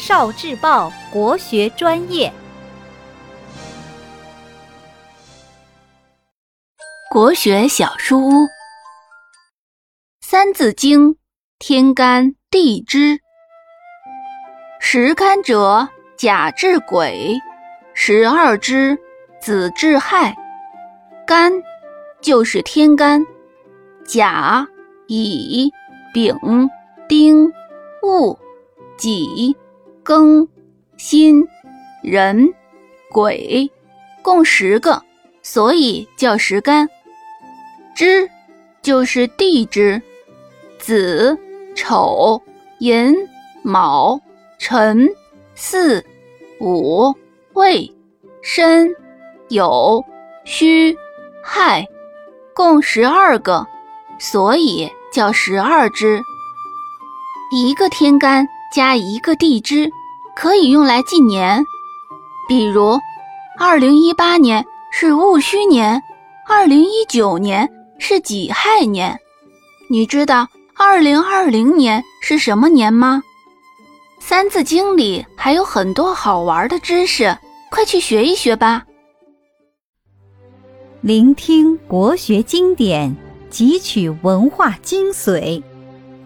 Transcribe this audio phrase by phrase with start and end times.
[0.00, 2.32] 少智报国学专业，
[7.10, 8.30] 国学小书屋，
[10.22, 11.10] 《三字经》
[11.58, 13.20] 天干地支，
[14.80, 15.86] 十干者
[16.16, 17.38] 甲至癸，
[17.92, 18.98] 十二支
[19.38, 20.34] 子至亥。
[21.26, 21.52] 干
[22.22, 23.22] 就是天干，
[24.06, 24.66] 甲、
[25.08, 25.70] 乙、
[26.14, 26.34] 丙、
[27.06, 27.52] 丁、
[28.02, 28.38] 戊、
[28.96, 29.54] 己。
[30.10, 30.44] 庚、
[30.96, 31.46] 辛、
[32.02, 32.52] 壬、
[33.12, 33.70] 癸，
[34.22, 35.00] 共十个，
[35.40, 36.88] 所以叫十干。
[37.94, 38.28] 支
[38.82, 40.02] 就是地支，
[40.80, 41.38] 子、
[41.76, 42.42] 丑、
[42.80, 43.14] 寅、
[43.62, 44.20] 卯、
[44.58, 45.08] 辰、
[45.54, 46.04] 巳、
[46.58, 47.14] 午、
[47.52, 47.88] 未、
[48.42, 48.92] 申、
[49.50, 50.04] 酉、
[50.44, 50.92] 戌、
[51.40, 51.86] 亥，
[52.52, 53.64] 共十二个，
[54.18, 56.20] 所以叫十二支。
[57.52, 59.88] 一个天干加一个地支。
[60.40, 61.62] 可以用来纪年，
[62.48, 62.98] 比如，
[63.58, 66.02] 二零一八年是戊戌年，
[66.48, 69.20] 二零一九年是己亥年。
[69.90, 73.22] 你知道二零二零年是什么年吗？
[74.24, 77.36] 《三字经》里还有很多好玩的知识，
[77.70, 78.86] 快去学一学吧！
[81.02, 83.14] 聆听国学经典，
[83.50, 85.62] 汲取文化精髓，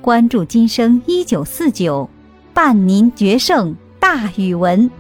[0.00, 2.08] 关注今生一九四九，
[2.53, 3.77] 伴您决胜。
[4.05, 4.91] 大语文。